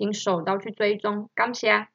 [0.00, 1.86] 请手刀去追踪，感谢。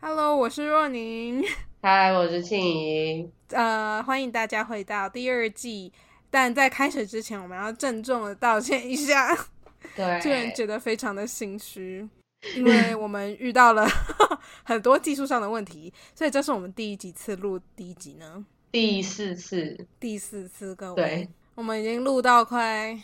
[0.00, 1.44] Hello，我是若宁。
[1.82, 3.30] 嗨，我是庆怡。
[3.50, 5.92] 呃，欢迎大家回到第二季。
[6.30, 9.36] 但在开始之前，我们要郑重的道歉一下。
[9.94, 12.08] 对，突然觉得非常的心虚。
[12.56, 13.86] 因为我们遇到了
[14.64, 18.44] 很多技术上的问题，所以这是我们第几次录第一集呢？
[18.70, 21.02] 第四次，第四次，各位。
[21.02, 23.00] 对，我们已经录到快，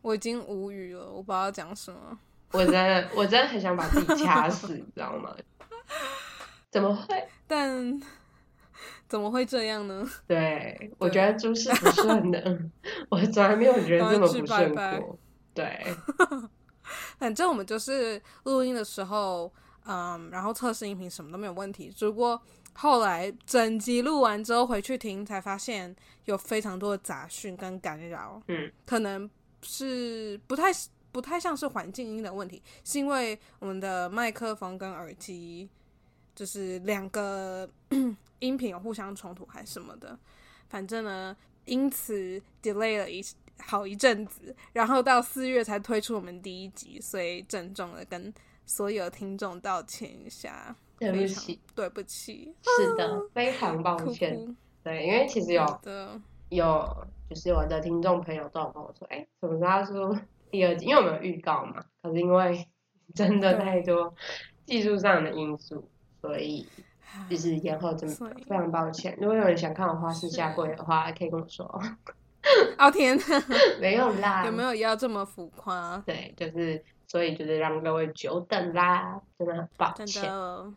[0.00, 2.18] 我已经无语了，我不知道讲什么。
[2.52, 5.34] 我真的，我真的很想把自己掐死，你知道吗？
[6.70, 7.28] 怎么会？
[7.46, 8.00] 但
[9.08, 10.08] 怎么会这样呢？
[10.26, 12.58] 对，我觉得诸事不顺的，
[13.10, 15.18] 我从来没有觉得这么不顺过。
[15.52, 15.86] 对。
[17.22, 19.48] 反正我们就是录音的时候，
[19.84, 21.88] 嗯，然后测试音频什么都没有问题。
[21.88, 22.42] 只不过
[22.72, 28.42] 后来整集录完之后回去听，才发现有非常多的杂讯跟干扰。
[28.48, 29.30] 嗯，可能
[29.62, 30.72] 是不太
[31.12, 35.68] 不太像是环境音的问题，是因为我们的麦克风跟耳机
[36.34, 37.70] 就是两个
[38.40, 40.18] 音频有互相冲突还是什么的。
[40.68, 43.24] 反正呢，因此 delay 了一。
[43.64, 48.32] 好一阵子，然后到四月才推出我们第一集，所以郑重的跟
[48.66, 54.56] 所有听众道歉一下，对不起，对不起，是的，非常抱歉。
[54.82, 60.20] 对，因为其实有的有，就是我的听众朋友都有跟我说，哎，什么时候出
[60.50, 60.86] 第二集？
[60.86, 62.66] 因为我们有预告嘛，可是因为
[63.14, 64.12] 真的太多
[64.66, 65.88] 技术上的因素，
[66.20, 66.66] 所以
[67.30, 68.12] 就是延后这么
[68.46, 69.16] 非常抱歉。
[69.20, 71.80] 如果有人想看我花式下跪的话，可以跟我说。
[72.76, 73.16] 哦天，
[73.80, 76.02] 没有啦，有没有要这么浮夸？
[76.04, 80.06] 对，就是所以就是让各位久等啦，真的很抱歉。
[80.06, 80.72] 真的，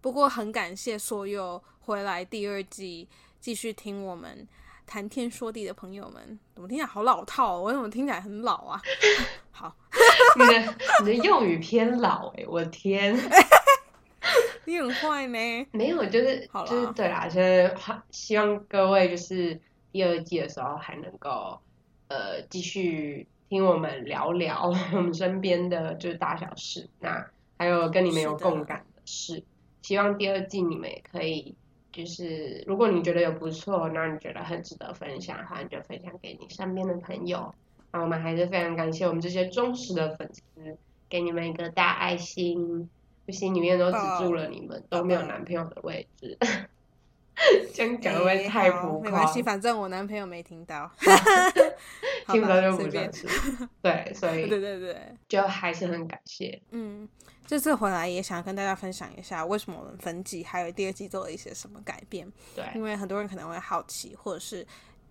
[0.00, 3.08] 不过很感谢所有回来第二季
[3.38, 4.46] 继续听我们
[4.86, 6.38] 谈天说地的朋友们。
[6.54, 7.60] 怎么听起来好老套？
[7.60, 8.82] 我怎么听起来很老啊？
[9.52, 9.72] 好，
[10.36, 13.16] 你的你的用语偏老哎，我的天，
[14.64, 15.66] 你很坏呢。
[15.70, 17.72] 没有，就是就是对啦，就是
[18.10, 19.60] 希望各位就是。
[19.94, 21.60] 第二季的时候还能够，
[22.08, 29.44] 呃，继续听我们聊聊 我们身边的就是大小事，那还有跟你们有共感的事。
[29.82, 31.54] 希望第二季你们也可以，
[31.92, 37.54] 就是如果你觉得有不错，那你觉得很值得分享的话，你就分享给你身边的朋友。
[37.92, 40.76] 那我们还是非常感谢我们这些忠实的粉丝，
[41.08, 42.90] 给你们一个大爱心，
[43.28, 46.36] 心里面都只住了你们，都没有男朋友的位置。
[47.74, 50.90] 这样讲会太浮夸，没关系，反正我男朋友没听到，
[52.28, 53.26] 听不到就不算是。
[53.82, 56.60] 对，所以 对对对，就还是很感谢。
[56.70, 57.08] 嗯，
[57.46, 62.30] 这次回来也想跟大家分享一下，为什么我们分季还有第二季做了一些什么改变。
[62.54, 64.64] 对，因为很多人可能会好奇，或者是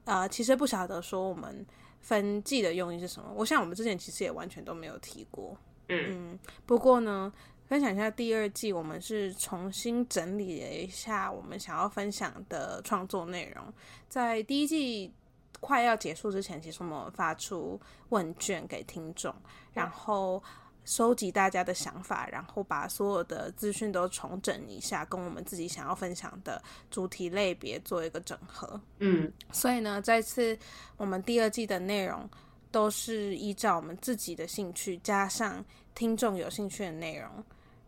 [0.06, 1.66] 呃，其实不晓得说我们
[2.02, 3.30] 分季的用意是什么。
[3.36, 5.58] 我想我们之前其实也完全都没有提过。
[5.90, 7.32] 嗯，不过呢。
[7.74, 13.66] 分享一下第二季，我们是重新整理了一下我们想要分享的创作内容。
[14.08, 15.12] 在第一季
[15.60, 19.34] 快要结束之前，其实我们发出问卷给听众，
[19.74, 20.40] 然后
[20.86, 26.62] 收集大家的想法，然后把所有的资讯都重整一下，跟我们自己想要分享的
[26.92, 28.80] 主题类别做一个整合。
[29.00, 30.56] 嗯，所以呢，这次
[30.96, 32.30] 我们第二季的内容
[32.70, 37.44] 都是依照我们自己的兴趣，加上听众有兴趣的内容。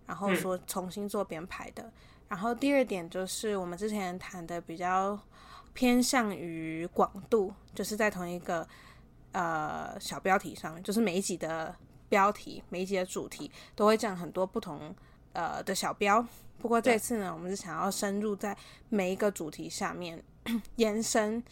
[0.07, 1.91] 然后说重新做编排的，
[2.27, 5.19] 然后第二点就是我们之前谈的比较
[5.73, 8.67] 偏向于广度，就是在同一个
[9.31, 11.75] 呃小标题上面，就是每一集的
[12.07, 14.95] 标题、每一集的主题都会讲很多不同
[15.33, 16.25] 呃的小标。
[16.59, 18.55] 不过这次呢，我们是想要深入在
[18.89, 20.23] 每一个主题下面
[20.77, 21.43] 延伸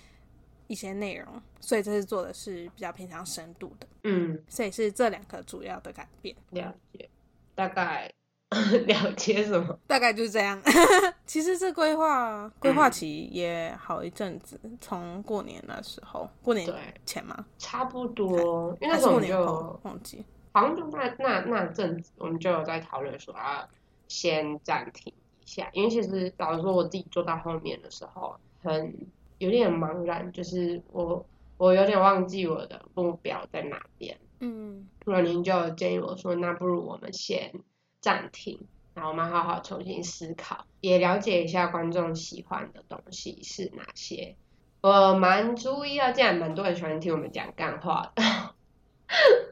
[0.68, 3.88] 一些内容，所以这次做的是比较偏向深度的。
[4.04, 6.36] 嗯，所以是这两个主要的改变。
[6.52, 7.10] 了解，
[7.54, 8.12] 大概。
[8.86, 9.78] 了解什么？
[9.88, 10.62] 大概就是这样。
[11.26, 16.68] 其实这规划规划期也好一阵子，从过年那时候，过年
[17.06, 17.46] 前吗？
[17.58, 23.68] 差不多，因为那时候我就忘记，好像就那那那阵子，我们就有在讨论说啊，
[24.08, 28.94] 先暂停一下，因为其实老实说，我自己做到后面的时候，很
[29.40, 31.26] 有点茫然，就是我
[31.58, 34.18] 我有点忘记我的目标在哪边。
[34.40, 37.52] 嗯，那您就建议我说，那不如我们先
[38.04, 38.60] 暂停，
[38.94, 44.36] 然后我们好好重新思考，也了解一下观众喜欢的东西是哪些。
[44.82, 48.22] 我蛮注意到，竟然蛮多人喜欢听我们讲干话的。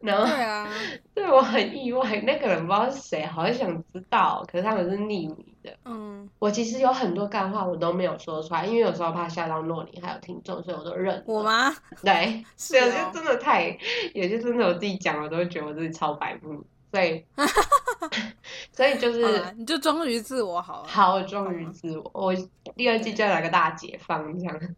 [0.01, 0.67] 然后，对啊，
[1.13, 5.71] 对我很意外，那个人不知道是谁，好想知道，可是他们是匿名的。
[5.85, 11.23] 嗯，我其实有很多干话我都没有说出来，因为有时候怕吓到诺尼还有听众，所以我都忍。
[11.25, 11.73] 我吗？
[12.03, 13.77] 对，是哦有些真的太，
[14.13, 17.25] 有些真的我自己讲，我都会觉得我自己超白目，所以，
[18.73, 20.87] 所以就是啦你就忠于自我好了。
[20.87, 22.35] 好，我忠于自我，我
[22.75, 24.75] 第二季就来个大解放这样。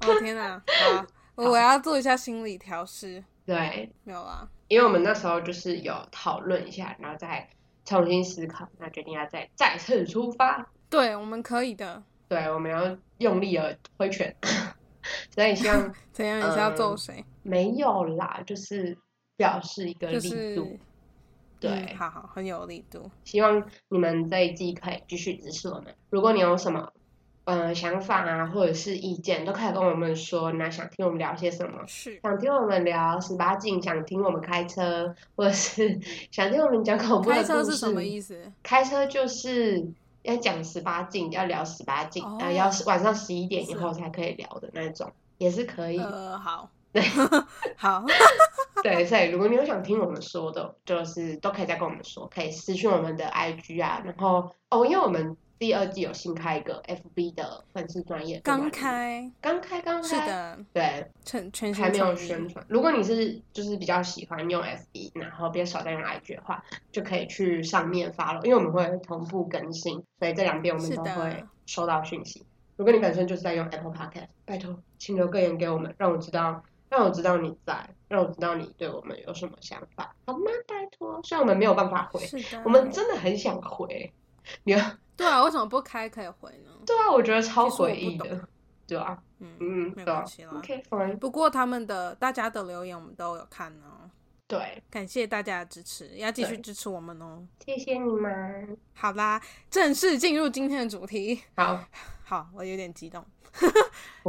[0.00, 0.62] 哦天哪，
[0.94, 1.06] 好，
[1.36, 3.24] 我要做一下心理调试。
[3.46, 7.48] 对，没有啊，因为我们那时候就是有讨论一下，然后再
[7.86, 10.70] 重新思考，那决定要再再次出发。
[10.90, 12.02] 对，我们可以的。
[12.28, 14.36] 对，我们要用力的挥拳，
[15.34, 16.38] 所以希望 怎样？
[16.38, 17.24] 你是要揍嗯谁？
[17.42, 18.96] 没有啦，就是
[19.36, 20.18] 表示一个力
[20.54, 20.64] 度。
[20.66, 20.78] 是
[21.60, 23.10] 对，嗯好好，很有力度。
[23.24, 25.94] 希望你们这一季可以继续支持我们。
[26.08, 26.92] 如果你有什么
[27.44, 30.52] 呃想法啊，或者是意见，都可以跟我们说。
[30.52, 31.84] 那想听我们聊些什么？
[31.86, 36.00] 是，想听我们聊十八禁，想听我们开车， 或者是
[36.32, 37.48] 想听我们讲恐怖的故事。
[37.48, 38.52] 开车是什么意思？
[38.62, 39.86] 开车就是
[40.22, 45.98] 要讲十八禁，要聊十八禁，哦呃，要是晚上十一点以是后才可以聊的那种，也是可以。
[45.98, 47.02] 呃，好，对
[47.76, 48.04] 好，
[48.82, 62.64] 对，所以如果你有想听我们说的，就是都可以再跟我们说，可以私讯我们的 IG 啊，然后哦，因为我们第二季有新开一个 FB 的粉丝专业，刚，开，刚开，刚开，是，的，对，全全还没有宣传。
[62.68, 72.44] 如果你是就是比较喜欢用 FB，然后比较少在用 IG 的话，就可以去上面发了，因为我们会同步更新，所以这两边我们都会收到讯息。
[72.76, 80.50] 如果你本身就是在用 Apple Podcast，拜托，请留个言给我们，让我知道，让我知道你在，让我知道你对我们有什么想法，好吗？
[80.66, 82.20] 拜托，虽然我们没有办法回，
[82.64, 84.12] 我们真的很想回。
[84.64, 84.74] 你
[85.16, 86.72] 对啊，为什么不开可以回呢？
[86.84, 88.48] 对啊，我觉得超诡异的，
[88.88, 90.50] 对啊，嗯嗯，没关系啦。
[90.56, 90.82] ，OK
[91.20, 94.09] 不过他们的大家的留言我们都有看哦，
[94.50, 97.46] 对，感谢大家的支持，要继续支持我们哦。
[97.64, 101.40] 谢谢你们，好啦，正式进入今天的主题。
[101.54, 101.84] 好，
[102.26, 103.24] 好，我有点激动，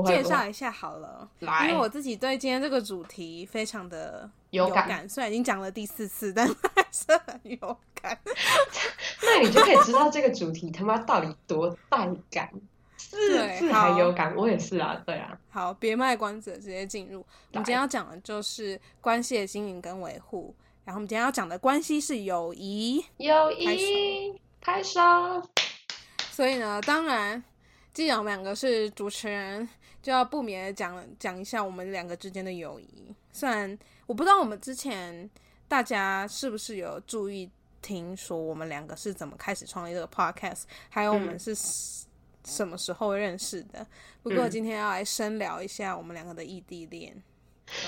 [0.05, 1.27] 介绍一下好了。
[1.39, 8.15] 来因为我自己对今天这个主题非常的有感感，虽然已经讲了第四次，但还是很有感。
[9.23, 12.51] 那你就可以知道这个主题他妈到底多带感，
[13.11, 17.19] 四对次还好有感，我也是啊，对啊，好，别卖关子，直接进入。
[17.51, 20.55] 我们今天要讲的就是关系的经营跟维护，
[20.85, 23.03] 然后我们今天要讲的关系是友谊。
[23.17, 25.01] 友谊拍手，
[26.31, 27.43] 所以呢，当然，
[27.93, 29.67] 既然我们两个是主持人，
[30.01, 33.13] 就要不免的讲讲一下我们两个之间的友谊。
[33.33, 35.29] 虽然我不知道我们之前
[35.67, 37.49] 大家是不是有注意
[37.81, 42.05] 听说我们两个是怎么开始创立这个 podcast，还有我们嗯是什
[42.45, 43.85] 什么时候认识的。
[44.23, 47.15] 不过嗯今天要来深聊一下我们两个的异地恋。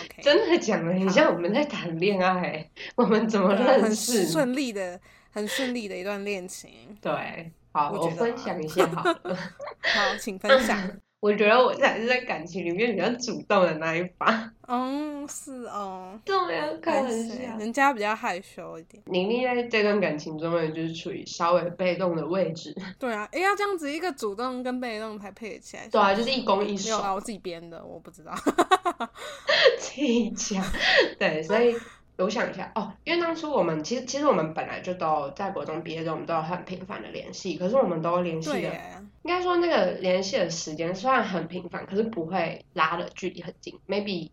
[0.01, 4.25] OK，真的讲的很像我们在谈恋爱，我们怎么认识？
[4.27, 5.00] 顺利的、
[5.31, 6.69] 很顺利的一段恋情。
[7.01, 9.35] 对，好，我分享一下好了。
[9.81, 10.89] 好，请分享。
[11.19, 14.54] 我觉得我才是在感情里面比较主动的那一方。
[14.73, 16.19] 嗯，是哦。
[16.25, 17.57] 对啊，开玩是笑。
[17.57, 19.01] 人家比较害羞一点。
[19.06, 22.75] 宁宁在这段感情中呢，就是处于稍微被动的位置。
[22.97, 25.87] 对啊，哎，要这样子一个主动跟被动才配得起来。
[25.87, 26.99] 对啊，就是一攻一守没有。
[26.99, 28.33] 啊，我自己编的，我不知道。
[29.80, 30.63] 自己讲，
[31.19, 31.75] 对， 所以
[32.18, 38.71] 我想一下哦，因为当初我们其实其实我们本来就都在国中毕业之后，我们都有很频繁的联系，可是我们都联系的，
[39.23, 43.80] 应该说那个联系的时间虽然很频繁，可是不会拉的距离很近。
[43.87, 44.30] maybe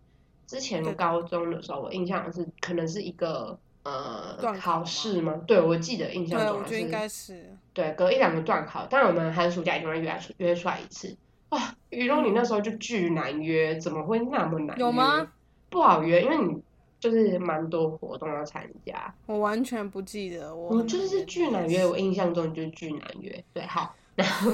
[0.51, 5.41] 之前高中的时候，我印象是可能是一个呃考试吗？
[5.47, 7.57] 对，我记得印象，中应该是。
[7.73, 11.17] 对，隔一两个段考，但我们寒暑假一定会约出约出来一次。
[11.51, 14.81] 哇，雨龙你那时候就巨难约，怎么会那么难约？
[14.81, 15.31] 有吗？
[15.69, 16.61] 不好约，因为你
[16.99, 19.15] 就是蛮多活动要参加。
[19.27, 20.79] 我完全不记得我。
[20.79, 23.45] 我就是巨难约，我印象中就是巨难约。
[23.55, 24.51] 对，好，然后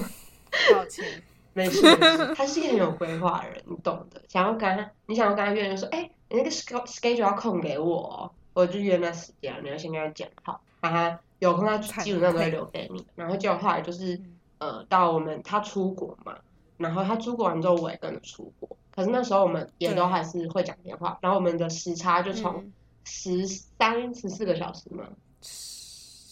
[0.74, 1.22] 抱歉。
[1.56, 1.80] 没事
[2.36, 4.20] 他是一个很有规划的人，你懂的。
[4.28, 13.06] 想要跟他，你想要跟他约，就说，哎、你那个 schedule schedule 要空给我哦，我就约那时间，你要先跟他讲好，然后有空他基本上都会留给你。
[13.14, 14.20] 然后结果后来就是，
[14.58, 16.36] 呃，到我们他出国嘛，
[16.76, 18.68] 然后他出国完之后，我也跟着出国。
[18.94, 22.72] 可是那时候我们也都还是会讲电话，然后我们的时差就从嗯
[23.04, 25.04] 十三、十四个小时嘛，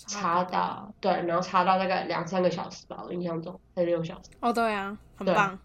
[0.07, 4.31] 差到对，然后差到大概两三个小时吧，我印象中还是六小时。
[4.41, 5.59] 哦，对啊，很棒，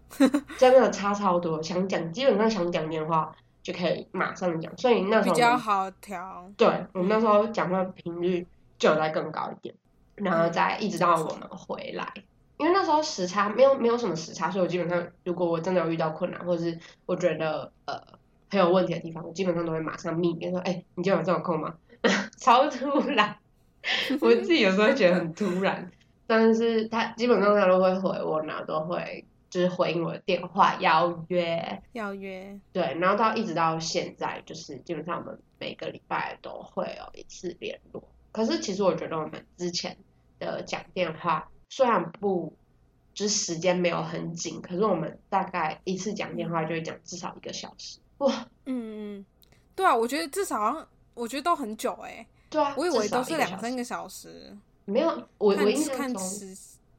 [0.58, 1.62] 真的差超多。
[1.62, 6.50] 想讲，基本上想讲电话就可以马上讲，所以那时候比较好调。
[6.56, 8.46] 对，我们那时候讲话频率
[8.78, 9.74] 就有在更高一点，
[10.16, 12.12] 然后再一直到我们回来。
[12.56, 17.98] 因为那时候时差没有没有什么时差，所以我基本上如果我真的有遇到困难，或者是我觉得呃
[18.50, 21.74] 很有问题的地方，我基本上都会马上密别说，哎，你今天有这种空吗？
[22.36, 23.36] 超突然，
[24.20, 25.90] 我自己有时候会觉得很突然，
[26.26, 38.02] 但是他基本上他都会回我，然后都会就是回应我的电话邀约，邀约，对，然后到一直到现在，就是基本上我们每个礼拜都会有一次联络。
[38.32, 39.96] 可是其实我觉得我们之前
[40.38, 41.48] 的讲电话。
[41.72, 42.52] 虽然不，
[43.14, 48.00] 就是时间没有很紧，可是我们大概一次讲电话就会讲至少一个小时。
[48.18, 49.26] 哇，嗯嗯，
[49.76, 52.26] 对啊，我觉得至少，我觉得都很久哎。
[52.50, 54.54] 对啊，我以为都是两三个小时。
[54.84, 56.14] 没有，我我印象中看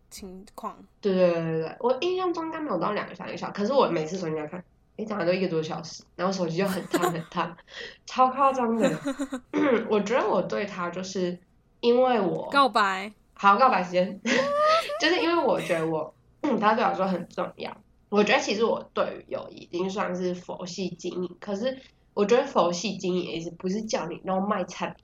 [0.10, 0.78] 情况。
[1.02, 4.64] 对对对对对，我印象中应该没有到两个三个小时，可是我每次重新来看，
[4.96, 7.56] 一，讲的都一个多小时，然后手机就很烫很烫，
[8.06, 8.90] 超夸张的。
[9.90, 11.38] 我觉得我对他就是
[11.82, 13.12] 因为我告白。
[13.34, 14.20] 好，告白时间，
[15.02, 16.14] 就是因为我觉得我，
[16.60, 17.76] 他对我说很重要。
[18.10, 21.80] 我觉得其实我对于友谊已经算是佛系经营，可是
[22.14, 24.96] 我觉得佛系经营意思不是叫你然后卖菜，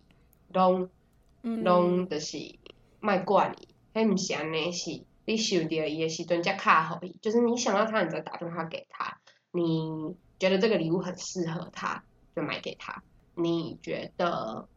[0.50, 0.89] 弄
[1.42, 2.38] 弄的是
[3.00, 9.20] 卖惯你，还唔是安尼是，你想到伊的时阵才卡好伊，就是你想到他，你再打电话给他，
[9.51, 12.04] 你觉得这个礼物很适合他，
[12.36, 13.04] 就买给他。
[13.36, 14.68] 你觉得，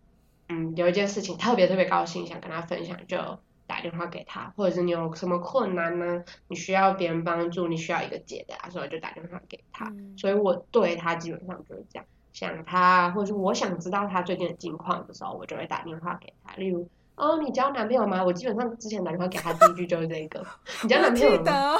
[0.49, 3.39] 嗯，有一件事情特别特别高兴，想跟他分享，就。
[3.71, 6.25] 打电话给他，或者是你有什么困难呢？
[6.49, 9.95] 你需要别人帮助，你需要一个解答，所以就打电话给他。
[10.17, 16.55] 所以我对他基本上就是这样，想他，或者是我想知道他最近的近况的时候，我就会打电话给他。
[16.57, 18.23] 例如，哦，你交男朋友吗？
[18.25, 20.45] 我基本上之前打电话给他第一句就是这个，
[20.83, 21.79] 你交男朋友吗？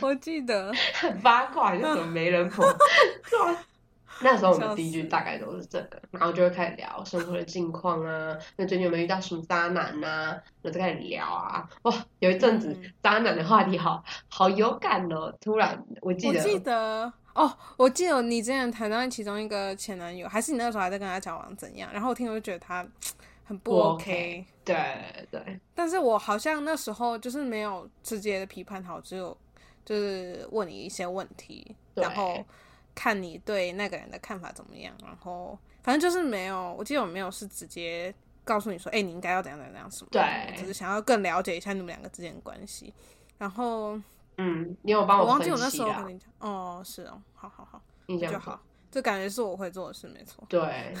[0.00, 2.64] 我记得，很八卦，就什么媒人婆，
[4.22, 10.38] 那时候我们第一句大概都是这个，然后就会开始聊生活的近况啊，那最近有没有遇到什么渣男呐？
[10.62, 15.34] 那就开始聊啊，哇，有一阵子渣男的话题好好有感哦。
[15.40, 21.90] 突然我记得，我记得哦，我记得你之前谈到其中一个前男友，还是你那时候还在跟他交往怎样？
[21.92, 22.86] 然后我听我就觉得他
[23.44, 25.60] 很不 OK，对对。
[25.74, 29.36] 但是我好像那时候就是没有直接的批判他，只有
[29.84, 32.44] 就是问你一些问题，然后。
[32.94, 42.92] 看你对那个人的看法怎么样，然后反正就是没有，我记得我没有是直接告诉你说，哎，你应该要怎样怎样怎样什么，对，只是想要更了解一下你们两个之间的关系。
[43.38, 43.98] 然后，
[44.38, 48.60] 嗯，你有帮我忘记我那时候跟你讲，哦，是哦，好好好，印象就好，
[48.90, 50.44] 这感觉是我会做的事，没错。
[50.48, 50.94] 对，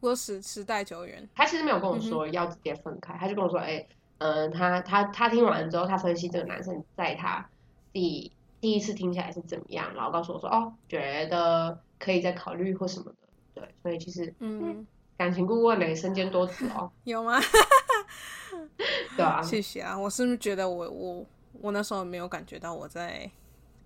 [0.00, 3.86] 不过时时代久远，他其实没有跟我说要直接分开，他就跟我说，哎，
[4.18, 7.48] 嗯，他他他听完之后，他分析这个男生在他
[7.92, 8.32] 第。
[8.60, 9.94] 第一次听起来是怎么样？
[9.94, 13.16] 然后告诉我说：“哦，觉得可以再考虑或什么的。”
[13.54, 14.84] 对，所以其实，嗯，
[15.16, 16.90] 感情顾问呢，身兼多职哦。
[17.04, 17.38] 有吗？
[19.16, 19.40] 对啊。
[19.40, 19.96] 谢谢啊！
[19.96, 23.30] 我是不是觉得我我我那时候没有感觉到我在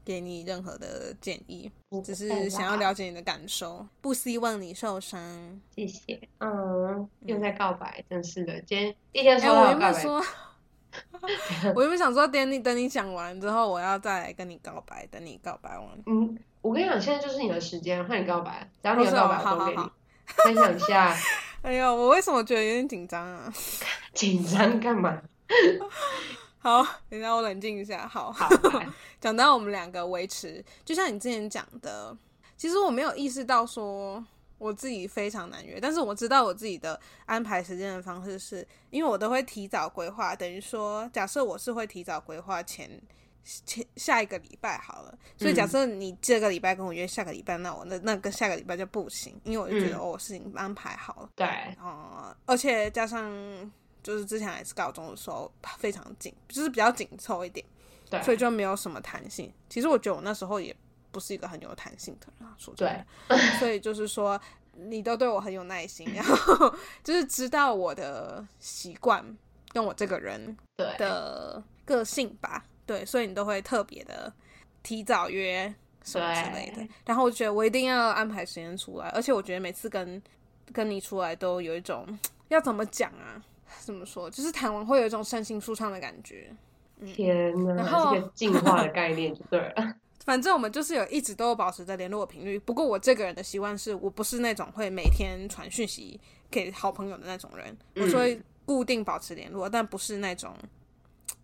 [0.04, 1.70] 给你任何的建议，
[2.04, 5.20] 只是想要了解你的感受，不希望你受伤。
[5.76, 6.20] 谢谢。
[6.38, 8.60] 嗯，又在告白，真是的。
[8.62, 10.04] 今天一天说到告白。
[11.74, 15.06] 我原本想说，等你等你讲完之后，我要再来跟你告白。
[15.06, 18.68] 等你告白完，嗯，我跟你讲，现在就是你的时间，换你告白。
[18.82, 19.90] 只要你有告白，我都给你
[20.26, 21.16] 分享一下。
[21.62, 23.50] 哎呦，我为什么觉得有点紧张啊？
[24.12, 25.22] 紧张干嘛？
[26.62, 28.06] 好，等下我冷静一下。
[28.08, 28.48] 好，好。
[29.20, 32.16] 讲到我们两个维持，就像你之前讲的，
[32.56, 34.24] 其实我没有意识到说。
[34.58, 42.88] 我自己非常难约，但是我知道我自己的安排时间的方式是，因为我都会提早规划，等于说，假设我是会提早规划前
[43.42, 51.44] 前下一个礼拜好了，所以假设你这个礼拜跟我约下个礼拜，那我那那个下个礼拜就不行，因为我就觉得哦，我事情安排好了，对，
[51.80, 53.28] 哦，而且加上
[54.02, 57.64] 就是之前还是高中的时候非常紧，就是比较紧凑一点，
[58.10, 59.52] 对，所以就没有什么弹性。
[59.68, 60.74] 其实我觉得我那时候也。
[61.12, 63.04] 不是一个很有弹性的人，说对，
[63.60, 64.40] 所以就是说，
[64.72, 69.22] 你都对我很有耐心，然后就是知道我的习惯
[69.74, 74.32] 跟我这个人的个性吧，对，所以你都会特别的
[74.82, 76.88] 提早约什么之类的。
[77.04, 80.22] 然后我觉得我一定要安排时间出来，而且我觉得每次跟
[80.72, 82.18] 跟你出来都有一种
[82.48, 83.36] 要怎么讲啊？
[83.80, 84.30] 怎么说？
[84.30, 86.54] 就是谈完会有一种身心舒畅的感觉。
[87.14, 87.82] 天哪，
[88.14, 89.94] 这个进化的概念就对了。
[90.24, 92.56] 反正我们就是有一直都有保持着联络频率。
[92.56, 97.76] 不过我这个人的习惯是我不是那种会每天传讯息给好朋友的那种人。
[97.96, 100.54] 我所以固定保持联络，但不是那种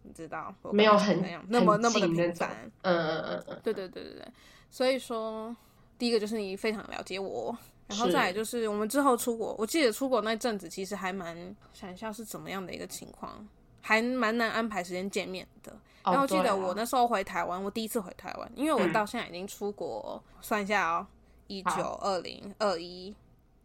[0.02, 2.70] 你知道没有很那样那么那么的频繁。
[2.82, 4.24] 嗯嗯嗯嗯，对对对对对。
[4.70, 5.56] 所以说，
[5.98, 7.56] 第一个就是你非常了解我，
[7.88, 13.46] 然后再来就是我们之后出国，我记得出国那阵子其实还蛮想一下是怎么样的一个情况，
[13.80, 15.74] 还蛮难安排时间见面的。
[16.04, 21.06] 然后记得我那时候回台湾，我第一次回台湾，因为我到现在已经出国，算一下哦，
[21.48, 23.14] 一九二零二一，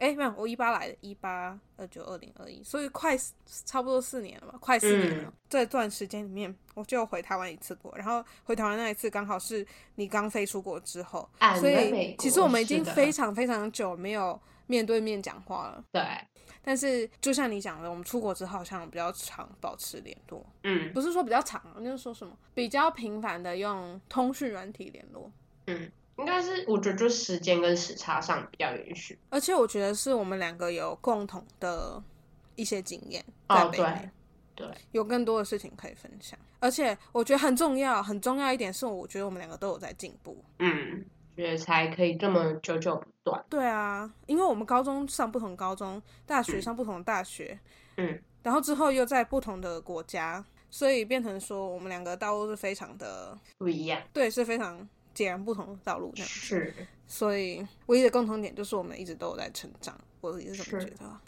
[0.03, 3.17] 哎，没有，我一八来的，一八二九二零二一，所以快
[3.65, 5.33] 差不多四年了吧，快四年了。
[5.49, 15.81] 这段时间里面，我就回台湾一次过，然后回台湾那一次刚好是你刚飞出国之后，所以其实我们已经非常非常久没有面对面讲话了。
[15.93, 16.03] 对。
[16.65, 25.31] 但是就像你讲的，我们出国之后好像比较常保持联络，嗯，不是说比较长，就是说什么比较频繁的用通讯软体联络，
[25.67, 32.01] 嗯，应该是我觉得就时间跟时差上比较允许，而且我觉得是我们两个有共同的
[32.55, 34.09] 一些经验，哦，对，
[34.55, 41.05] 对，有更多的事情可以分享，而且我觉得很重要，很重要一点是，我觉得我们两个都有在进步，嗯。
[41.35, 43.43] 觉得才可以这么久久不断。
[43.49, 47.59] 对啊，因为我们高中上不同高中，大学上不同的大学，
[47.97, 53.99] 嗯，然后之后又在不同的国家，所以变成说我们两个道路是非常的不一样。
[54.13, 56.11] 对，是非常截然不同的道路。
[56.15, 56.73] 是，
[57.07, 59.97] 所以唯一的共同点就是我们一直都有在成长。
[60.21, 61.19] 我也是这么觉得。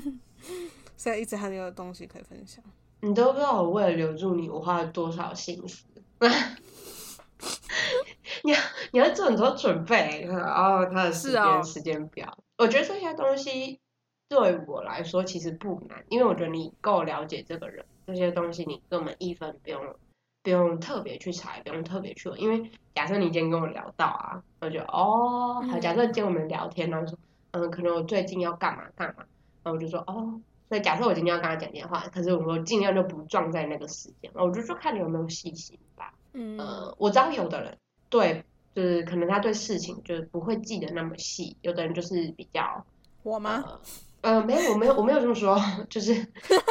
[0.96, 2.64] 所以一直还有东西可以分享。
[3.00, 5.84] 你都不知道我为了留住你，我花了多少心思。
[8.42, 8.58] 你要
[8.92, 12.36] 你要做很多准备，然后他的时间时间表。
[12.56, 13.78] 我觉得这些东西
[14.28, 19.80] 对我来说其实不难，因为我觉得你够了解这个人，这些东西你根本一分不用
[20.42, 22.40] 不用特别去查，也不用特别去问。
[22.40, 27.18] 因为假设你今天跟我聊到啊，我就哦，好，假设今天我们聊天，然后说
[27.52, 29.24] 嗯，可能我最近要干嘛干嘛，
[29.62, 36.12] 然后我就说哦，所以假设我今天要跟他讲电话，可是我说尽量就不撞在那个时间，我就说看你有没有细心吧。
[36.32, 37.76] 嗯，呃，我知道有的人。
[38.08, 42.84] 对，就是可能他对事情就是不会记得那么细，有的人就是比较
[43.22, 43.64] 我吗？
[44.20, 45.58] 呃，没有，我没有，我没有这么说，
[45.90, 46.24] 就是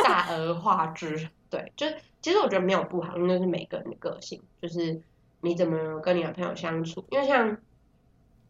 [0.04, 1.30] 大而化之。
[1.50, 1.88] 对，就
[2.28, 5.02] 其实我觉得没有不好，因为是每个人的个性，就是
[5.40, 7.06] 你怎么跟你的朋友相处。
[7.10, 7.58] 因为像，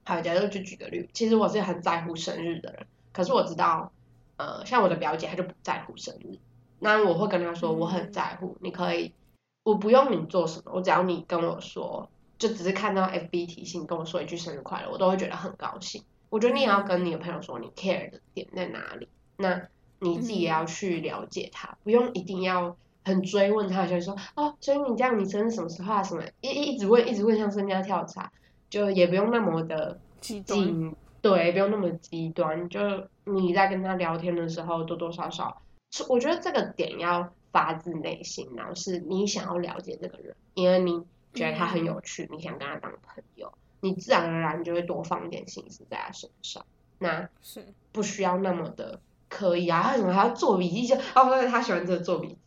[0.03, 3.91] 好，假如就举个例，其实我是很在乎生日的人，可是我知道，
[4.37, 6.39] 呃，像我的表姐她就不在乎生日，
[6.79, 9.13] 那我会跟她说我很在乎，你可以，
[9.61, 12.09] 我不用你做什么，我只要你跟我说。
[12.39, 16.03] 就只是看到 FB 提醒跟我说一句生日快乐，我都会觉得很高兴。
[16.29, 19.63] 我觉得你也要跟你的朋友说你 care 的点在哪里，那
[19.97, 22.77] 你自己也要去了解他，不用一定要
[23.07, 26.03] 很追问他，就说哦，所以你这样你生日什么时候啊？
[26.03, 28.31] 什么一一直问一直问，像身家跳查，
[28.69, 32.67] 就也不用那么的极端，对，不用那么极端。
[32.69, 32.79] 就
[33.23, 35.61] 你在跟他聊天的时候，多多少少，
[36.09, 41.03] 我觉得这个点要发自内心，然后是你想要了解这个人，因为你。
[41.33, 46.65] 觉得他很有趣，你想跟他当朋友，你自然而然就会多放一点心思在他身上。
[46.97, 50.87] 那是不需要那么的刻意啊，为什么还要做笔记？
[50.87, 52.35] 就哦，他喜欢这做笔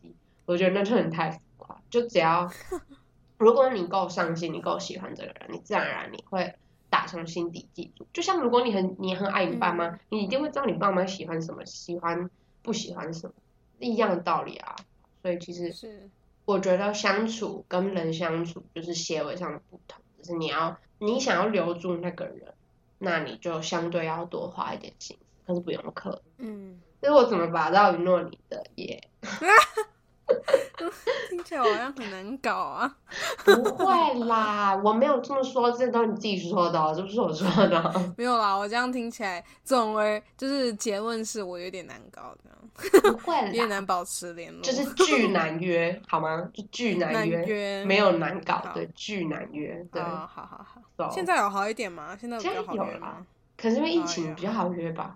[0.51, 1.81] 我觉得那就很太浮夸。
[1.89, 2.51] 就只要
[3.37, 6.53] 如果你够上心，你够喜欢这个人，你自然而然你会
[6.89, 8.05] 打从心底记住。
[8.13, 12.29] 就像如果你很你很爱你爸妈，你一定会知道你爸妈喜欢什么，喜欢
[12.61, 13.33] 不喜欢什么，
[13.79, 14.75] 一样的道理啊。
[15.21, 16.09] 所以其实是。
[16.43, 22.53] 我觉得相处跟人相处就是些微上的不同，就是你要你想要留住那个人，
[22.97, 29.07] 那你就相对要多花一点心思，可是不用刻嗯，这是我怎么把到允诺你的耶？
[31.29, 32.95] 听起来好像很难搞啊！
[33.45, 37.93] 不会啦，我没有这么说，这都是你自己说的，这不是我说的。
[38.17, 46.49] 没有啦，我这样听起来，总而就是结论是我有点难搞的，不会，有点难保持联络，就是巨难约，好吗？
[46.53, 49.85] 就巨难约，没有难搞的，巨难约。
[49.91, 50.65] 对，好好
[50.97, 51.09] 好。
[51.09, 52.17] 现在有好一点吗？
[52.19, 53.25] 现在比较好约吗？
[53.57, 55.15] 可是因为疫情比较好约吧。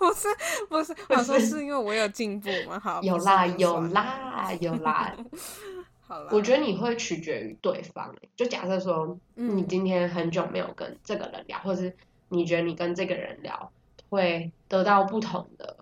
[0.00, 0.28] 不是
[0.70, 2.80] 不是，我说是因为我有进步吗？
[2.80, 5.14] 好，有啦 有啦有啦。
[6.00, 8.14] 好了，我觉得你会取决于对方。
[8.34, 11.94] 就假设说，你今天很久没有跟这个人聊，或是
[12.30, 13.70] 你觉得你跟这个人聊
[14.08, 15.76] 会得到不同的，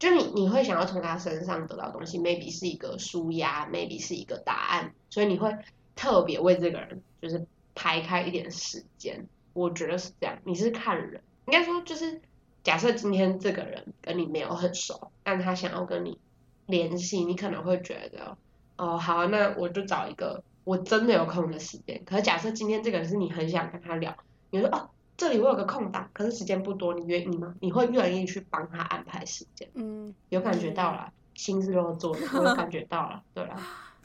[0.00, 5.56] 就你你会想要从他身上得到东西，maybe 是一个舒压，maybe 是一个答案，所以你会
[5.94, 9.24] 特别为这个人就是排开一点时间。
[9.52, 12.20] 我觉得是这样，你是看人，应该说就是。
[12.62, 16.18] 假设今天这个人跟你没有很熟，但他想要跟你
[16.66, 18.36] 联系，你可能会觉得，
[18.76, 22.02] 哦，好，那我就找一个我真的有空的时间。
[22.04, 24.14] 可是假设今天这个人是你很想跟他聊，
[24.50, 27.54] 你说哦，这里我有个空档，可是时间不多，你愿意吗？
[27.60, 29.68] 你会愿意去帮他安排时间？
[29.74, 33.22] 嗯，有感觉到了，心是都做的，我都感觉到了。
[33.34, 33.56] 对了，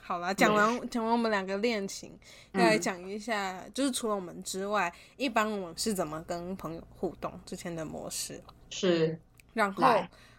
[0.07, 2.15] 好了，讲完讲完我们两个恋情，
[2.53, 8.39] 再来讲一下，就是除了我们之外，一般我们是怎么跟朋友互动之前的模式。
[8.69, 9.19] 是，
[9.55, 9.83] 然后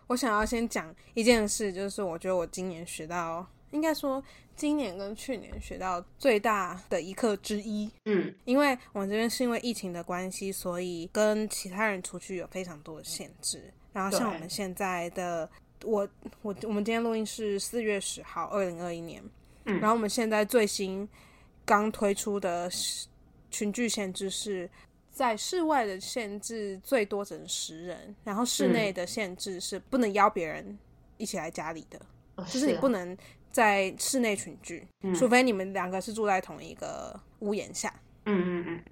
[0.06, 4.22] 我想要先讲一件事，就是我觉得我今年学到，应该说
[4.54, 7.90] 今年跟去年学到最大的一课之一。
[8.04, 13.74] 嗯，因为我们这边是因为疫情的关系，所以跟其他人出去有非常多的限制。
[13.92, 15.50] 然后像我们现在的，
[15.82, 16.08] 我
[16.42, 19.20] 我我们今天录音是四月十号，二零二一年。
[19.66, 21.08] 嗯，然后我们现在最新
[21.64, 22.70] 刚推出的
[23.50, 24.68] 群聚限制是。
[25.10, 30.78] 在室外的限制最多只能十人，然后室内的限制是不能邀别人
[31.16, 31.98] 一起来家里的，
[32.44, 33.16] 就是你不能
[33.50, 37.90] 在室内群聚，除非你们两个是住在同一个屋檐下，
[38.26, 38.84] 嗯嗯嗯，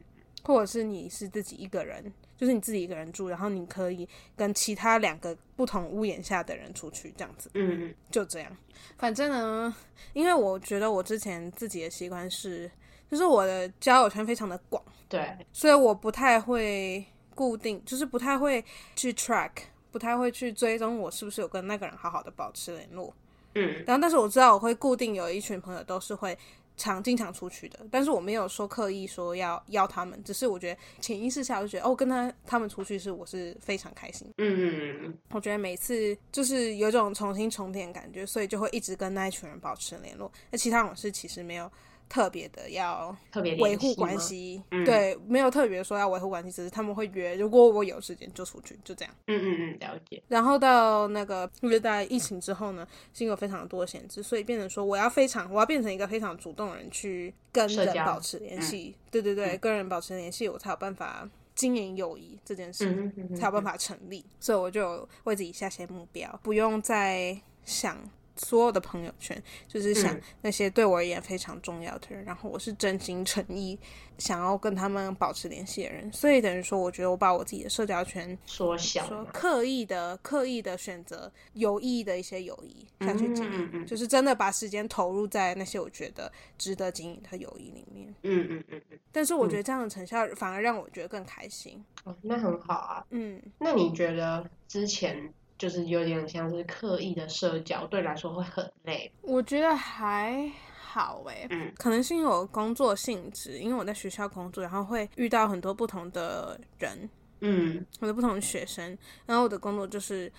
[0.42, 8.56] 或者是你是自己一个人，就是你自己一个人住，然后你可以跟其他两个不同屋檐下的人出去，这样子，嗯嗯，就这样。
[8.98, 9.74] 反正呢，
[10.12, 12.70] 因为我觉得我之前自己的习惯是。
[13.10, 18.64] 就是我的交友圈非常的广，对，所以我不太会固定，就是不太会
[18.96, 19.50] 去 track，
[19.92, 23.14] 不太会去追踪我是不是有跟那个人好好的保持联络，
[23.54, 26.36] 嗯，然后但是我知道我会固定有一群朋友都是会
[26.76, 41.70] 常经常出去的，但是我没有说刻意说要邀他们，只是我觉得潜意识下就觉得哦，跟他他们出去是我是非常开心，嗯嗯嗯，我觉得每次就是有种重新重叠感觉，所以就会一直跟那一群人保持联络，那其他我是其实没有。
[42.14, 49.12] 特别的要特别维护关系，对，没有特别说要维护关系，只是他们会约，如果我有时间就出去，就这样。
[49.27, 50.22] 嗯嗯嗯，了解。
[50.29, 58.94] 然后到那个约在疫情之后呢，是有非常多的限制，所以变成说我要非常，我要变成一个非常主动人去跟人保持联系。
[59.11, 64.24] 对对对，跟人保持联系，我才有办法经营友谊这件事，才有办法成立。
[64.38, 67.98] 所以我就为自己下些目标，不用再想。
[68.36, 73.78] 所有的朋友圈，就是想那些对我而言非常重要的人，然后我是真心诚意
[74.18, 88.14] 想要跟他们保持联系的人，所以等于说，我觉得我把我自己的社交圈缩小，说刻意的、刻意的选择有意义的一些友谊下去经营，就是真的把时间投入在那些我觉得值得经营的友谊里面。
[88.22, 88.98] 嗯嗯嗯嗯。
[89.12, 91.84] 但是我觉得这样的成效反而让我觉得更开心。
[92.04, 93.06] 哦，那很好啊。
[93.10, 95.32] 嗯，那你觉得之前？
[95.64, 99.11] 就是有点像是刻意的社交，对来说会很累。
[99.22, 107.09] 我觉得还好哎，嗯，可能是因为我工作性质，因为我在学校工作，然后会遇到很多不同的人，
[107.40, 110.31] 嗯，我的不同的学生，然后我的工作就是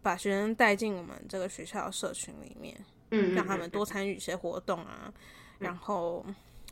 [0.00, 2.74] 把学生带进我们这个学校的社群里面，
[3.10, 5.12] 嗯，让他们多参与一些活动啊，
[5.58, 6.24] 然后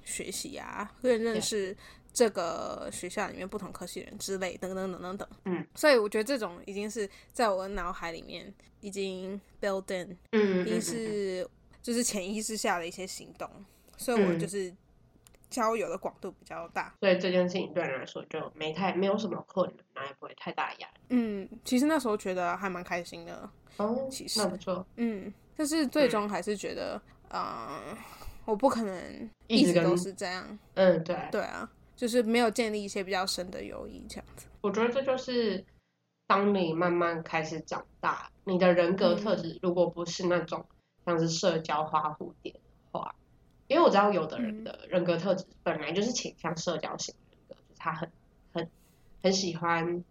[0.02, 1.76] 学习啊，更认识。
[2.18, 11.48] 这个学校里面不同科系人之类等等等等等，嗯，所以我觉得这种已经是在我的脑海里面已经 built in，嗯，已经是
[11.80, 13.48] 就是潜意识下的一些行动，
[13.96, 14.74] 所以我就是
[15.48, 21.00] 交友的广度比较大，所以这件事情对你来说就没太没有什么困难，也不会太大压力。
[21.10, 24.40] 嗯，其实那时候觉得还蛮开心的，哦，其实。
[24.40, 27.00] 那不错，嗯，但是最终还是觉得，
[27.30, 27.96] 嗯，
[28.44, 31.70] 我不可能一直都是这样，嗯，对，对啊。
[31.98, 34.46] 就是没有建立一些比较深的友谊，这样子。
[34.60, 35.64] 我觉得这就是
[36.28, 40.64] 当你慢慢开始长大，你的人格特质如果不是那种
[41.04, 42.60] 像是社交花蝴蝶的
[42.92, 43.12] 话，
[43.66, 48.08] 因为我知道有的人的人格特质本来就是倾向社交型人格，他很
[48.52, 48.70] 很
[49.20, 50.04] 很喜欢，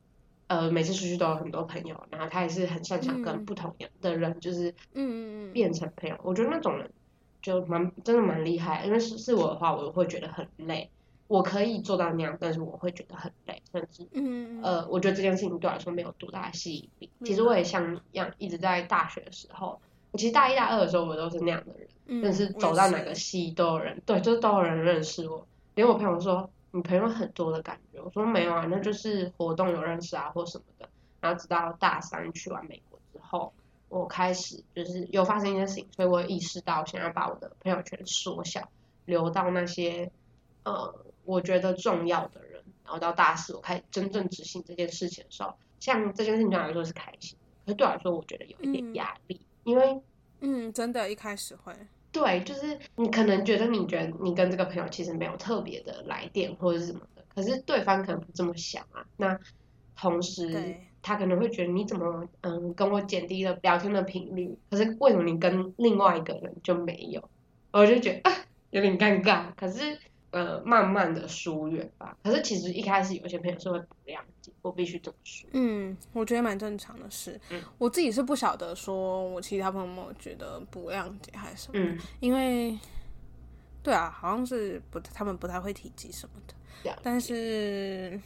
[0.48, 6.20] 呃，每次出去都有很多朋友，然后他也是很擅长跟不同的人，就是嗯变成朋友。
[6.22, 6.92] 我觉得那种人
[7.42, 10.92] 就蛮真的蛮厉害，因为是是我的话，我会觉得很累。
[11.28, 14.08] 我可以做到那样，但是我会觉得很累，甚至，
[14.64, 17.10] 呃，我觉得这件事情对我来说没有多大吸引力。
[17.26, 25.46] 其实我也像一样，一直在大学的时候，我其实大一、大二的时候我都是那样的人，但是走到哪个系都有人，对，就是都有人认识我。
[25.76, 30.88] 连我朋友说你朋友很多的感觉，我说没有啊，那就是活动有认识啊或什么的。
[31.20, 33.52] 然后直到大三去完美国之后，
[33.90, 38.70] 我开始就是有发生一件事情，所以我意识到想要把我的朋友圈缩小，
[39.04, 40.10] 留到那些，
[40.64, 40.96] 呃。
[41.28, 50.02] 我觉得重要的人，然后到大四我开始真正执行这件事情的时候，像这件事情对我来说是开心，可是对我来说我觉得有一点压力，因为，
[50.40, 51.74] 嗯，真的，一开始会，
[52.14, 59.06] 对，就是你可能觉得你觉得你跟这个朋友其实没有特别的来电或者是什么的，可是对方可能不这么想啊。
[59.18, 59.38] 那
[59.96, 67.30] 同时他可能会觉得你怎么嗯跟我减低了聊天的频率，可是为什么你跟另外一个人就没有？
[67.72, 68.38] 我就觉得啊
[68.72, 70.00] 有点尴尬，可是。
[70.32, 72.18] 呃慢慢的疏远吧。
[72.24, 75.50] 可是其实一开始有些朋友是会不谅解，我必须这么说。
[75.54, 77.40] 嗯，我觉得蛮正常的事。
[77.50, 82.78] 嗯，我自己是不晓得说我其他朋友有觉得不谅解还是什么，嗯，因为
[83.82, 86.54] 对啊，好像是不他们不太会提及什么的。
[87.02, 88.20] 但是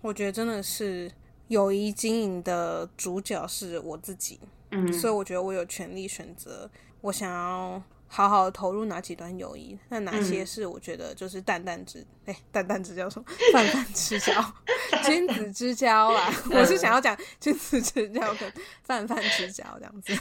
[0.00, 1.10] 我觉得真的是
[1.48, 4.38] 友谊经营的主角是我自己，
[4.70, 6.68] 嗯，所以我觉得我有权利选择
[7.00, 7.82] 我想要。
[8.16, 9.76] 好好投入哪几段友谊？
[9.88, 14.32] 那哪些是我觉得就是淡淡之哎，淡淡之交什么泛泛之交，
[15.02, 16.32] 君子之交啊。
[16.52, 18.52] 我是想要讲君子之交跟
[18.84, 20.14] 泛泛之交这样子。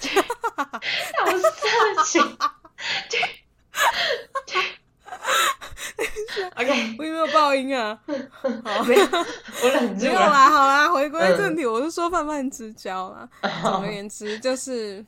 [0.55, 0.81] 好
[1.37, 2.37] 色情。
[6.55, 7.95] OK，我有没有爆音啊？
[8.65, 10.11] 好，没有，我忍住了。
[10.11, 13.29] 没有啦，好啦，回归正题，我是说泛泛之交啦。
[13.61, 15.05] 总而言之，就是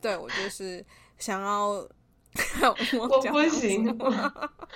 [0.00, 0.84] 对我就是
[1.18, 1.84] 想要。
[2.98, 4.32] 我不行，我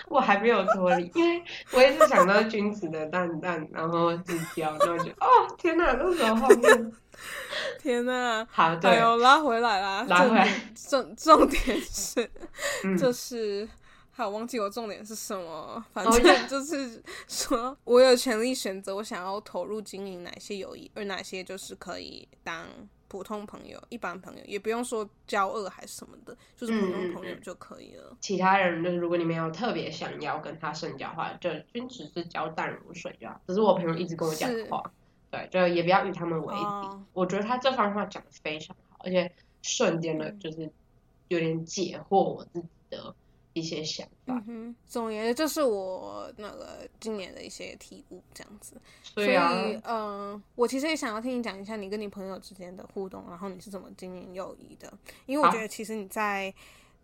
[0.08, 5.26] 我还没有脱离，因为我也是想到君子的蛋蛋，然后就掉，然后就哦
[5.58, 6.92] 天哪，那时候后面，
[7.80, 12.28] 天哪，好，对，拉回来啦，拉回来，重重点是，
[12.98, 13.68] 就是
[14.10, 22.66] 好忘记我重点是什么，反正就是说我有权利选择我想要投入经营哪些友谊，而哪些就是可以当。
[23.12, 28.16] 普通朋友、一般朋友也不用说交恶还是什么的，就是普通朋友就可以了。
[28.22, 33.38] 其他人就是如果你没有特别想要跟他深交的话，就君子之交淡如水就好。
[33.46, 34.82] 只是我朋友一直跟我讲话，
[35.30, 37.04] 对，就也不要与他们为敌。
[37.12, 40.72] 我觉得他这番话讲的非常好，而且瞬间的就是
[41.28, 43.14] 有点解惑我自己的。
[43.52, 48.80] 一些想法，嗯总而言之，这是我那个今年的一些体悟，这样子。
[49.02, 49.36] 所以，
[49.84, 54.92] 嗯，我其实也想要听你讲一下你跟你朋友之间的互动，然后你是怎么经营友谊的？
[55.26, 56.52] 因为我觉得其实你在。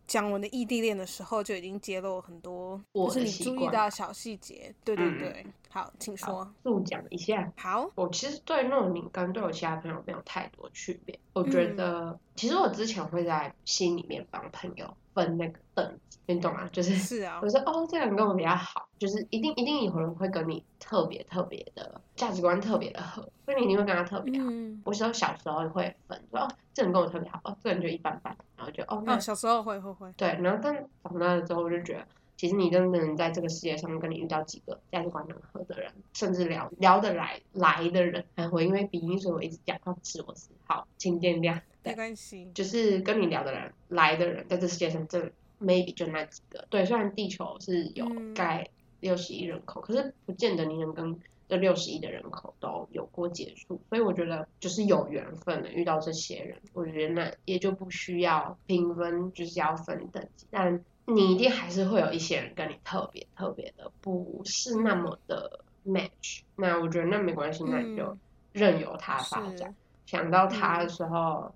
[0.08, 4.74] 讲我的异地恋的时候，就已经揭露很多，我是你注意到小细节。
[4.82, 6.50] 对对对，好，请说。
[6.62, 7.52] 速讲一下。
[7.58, 11.20] 好，我其实对那种敏跟对我其他朋友没有太多区别。
[11.34, 16.68] 我觉得，其实我之前会在心里面帮朋友分那个等级，你懂吗？
[16.70, 24.46] 就是是啊，我说哦，这个人跟我比较好，就是一定一定有人会跟你特别特别的价值观特别的合，所以你一定会跟他特别好。
[24.48, 28.36] 嗯我时候小时候会分，说哦，这人跟我特别好，哦，这人就一般般。
[28.56, 45.20] 然后就哦，那小时候会会会对，然后但长大了之后，我就觉得，其实你真的能在这个世界上跟你遇到几个价值观能合的人，甚至聊聊得来来的人，还会因为鼻音，所以我一直讲，是我是好，请见谅，没关系，就是跟你聊的人来的人，在这世界上，这
[45.60, 48.68] maybe 就那几个，对，虽然地球是有盖
[49.00, 51.18] 六十亿人口，可是不见得你能跟。
[51.50, 60.46] 这六十亿的人口都有过接触，所以我觉得就是有缘分的遇到这些人，我觉得那也就不需要评分，就是要分等级。
[60.50, 68.14] 但你一定还是会有一些人跟你特别特别的不是那么的 match，那我觉得那没关系，那你就
[68.52, 69.74] 任由他发展。
[70.04, 71.50] 想到他的时候，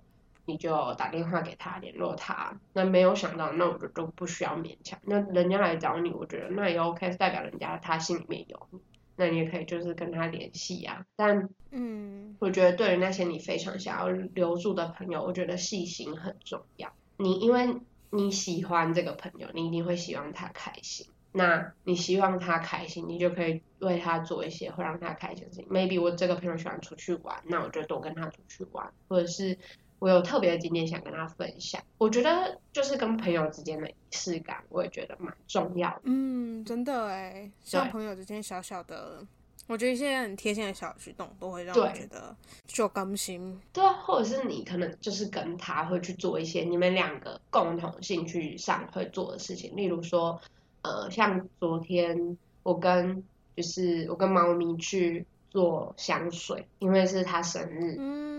[0.45, 2.59] 你就打电话给他联络他。
[2.73, 4.99] 那没有想到，那我就都不需要勉强。
[5.05, 8.81] 那人家来找你，我觉得那也 OK，是代表人家他心里面有你。
[9.15, 16.91] 那你也可以就是跟他联系啊，但嗯，我觉得对于那些你非常想要留住的朋友，我觉得细心很重要。
[17.19, 17.77] 你因为
[18.09, 21.07] 你喜欢这个朋友，你一定会希望他开心。
[21.31, 25.67] 那你希望他开心，你就可以为他做一些会让他开心的事情。
[25.69, 29.59] Maybe 我这个朋友喜欢出去玩，那我就多跟他出去玩，或者是。
[30.03, 36.01] 我有特别的经验想跟他分享，我觉得就是跟朋友之间的仪式感，我也觉得蛮重要的。
[36.03, 39.25] 嗯，真的哎，像朋友之间小小的，
[39.69, 42.35] 我觉得一些很贴心的小举动，都会让我觉得
[42.67, 43.61] 就甘心。
[43.73, 50.41] 对啊，或者是你可能就是跟他会去做一些你们两个共同兴趣上会做的事情，例如说，
[50.83, 53.23] 呃，像昨天我跟
[53.55, 57.95] 就是我跟猫咪去做香水，因为是他生日。
[58.01, 58.32] 嗯。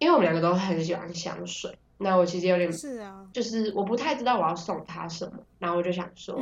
[0.00, 6.38] 因为我们两个都很喜欢香水，那我其实有点是啊，就是我不太知道我要送他什么，然后我就想说，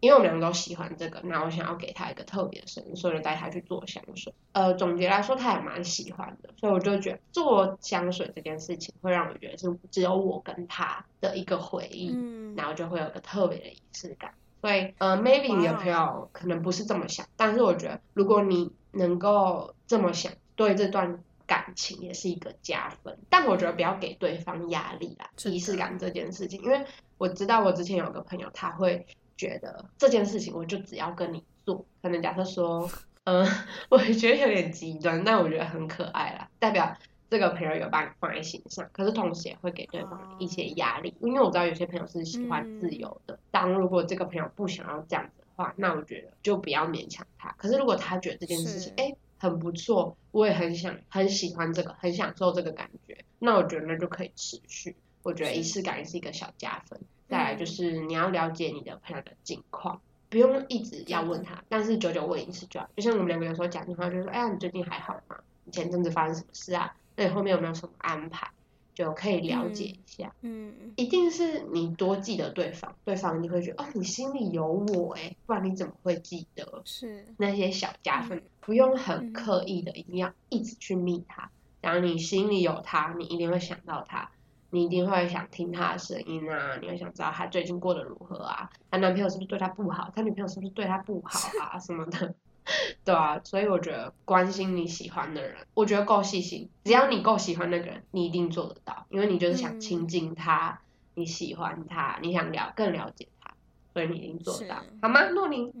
[0.00, 4.34] 因为我们两个都喜欢这个，那我想要给他一个特别的生日，所以就带他去做香水。
[4.52, 14.32] 呃，总结来说，他也蛮喜欢的，所以我就觉得做香水这件事情会让我觉得是只有我跟他的一个回忆，嗯然后就会有个特别的仪式感。
[14.60, 21.18] 所以，呃，maybe 你的朋友可能不是这么想，但是我觉得如果你能够这么想，对这段。
[21.46, 25.30] 感情也是一个加分，但我觉得不要给对方压力啦。
[25.44, 26.84] 仪式感这件事情，因为
[27.18, 32.88] 我知道我之前有个朋友，他会觉得这件事情我就只要跟你做，可能假设说，
[33.24, 33.46] 嗯，
[33.88, 36.96] 我觉得有点极端，但我觉得很可爱啦，代表
[37.28, 47.50] 这个朋友有把你放在心上，可是同时也会给对方一些压力，因为我知道有些朋友是喜欢自由的，当如果这个朋友不想要这样子的话，那我觉得就不要勉强他。
[47.58, 54.96] 可是如果他觉得这件事情哎很不错，我也很想很喜欢这个，很享受这个感觉，那我觉得那就可以持续。
[55.22, 57.00] 我觉得仪式感是一个小加分。
[57.28, 62.88] 再来就是你要了解你的朋友的近况，不用一直要问他，但是久久问一次就好。
[62.94, 65.36] 就像我们两个有时候讲电话，就说哎呀你最近还好吗？
[65.64, 66.94] 你前阵子发生什么事啊？
[67.16, 68.50] 那你后面有没有什么安排？
[68.94, 76.82] 就可以了解一下，嗯，一定是你多记得对方，对方你会觉得哦，你心里有我哎，不然你怎么会记得？
[76.84, 81.50] 是那些小加分，不用很刻意的，一定要一直去密他。
[81.80, 84.30] 然后你心里有他，你一定会想到他，
[84.70, 92.34] 你一定会想听他的声音啊，你会想知道他最近过得如何啊，他男朋友是不是对他不好，他女朋友是不是对他不好啊什么的。
[93.04, 96.70] 对啊，所以我觉得关心你喜欢的人，我觉得够细心。
[96.84, 100.80] 只要你够喜欢那个人，你一定做得到，因为你就是想亲近他，
[101.14, 103.52] 你喜欢他，你想了更了解他，
[103.92, 105.28] 所以你一定做得到，好吗？
[105.28, 105.72] 诺宁，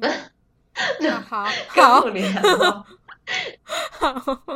[1.00, 2.24] 那好， 好，诺宁，